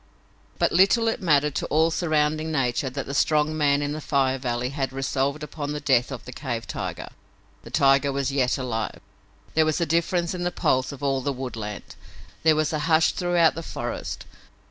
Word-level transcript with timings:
But 0.57 0.71
little 0.71 1.07
it 1.07 1.21
mattered 1.21 1.53
to 1.53 1.67
all 1.67 1.91
surrounding 1.91 2.51
nature 2.51 2.89
that 2.89 3.05
the 3.05 3.13
strong 3.13 3.55
man 3.55 3.83
in 3.83 3.91
the 3.91 4.01
Fire 4.01 4.39
Valley 4.39 4.69
had 4.69 4.91
resolved 4.91 5.43
upon 5.43 5.73
the 5.73 5.79
death 5.79 6.11
of 6.11 6.25
the 6.25 6.31
cave 6.31 6.65
tiger. 6.65 7.07
The 7.61 7.69
tiger 7.69 8.11
was 8.11 8.31
yet 8.31 8.57
alive! 8.57 8.99
There 9.53 9.63
was 9.63 9.79
a 9.79 9.85
difference 9.85 10.33
in 10.33 10.41
the 10.41 10.49
pulse 10.49 10.91
of 10.91 11.03
all 11.03 11.21
the 11.21 11.31
woodland. 11.31 11.93
There 12.41 12.55
was 12.55 12.73
a 12.73 12.79
hush 12.89 13.11
throughout 13.11 13.53
the 13.53 13.61
forest. 13.61 14.25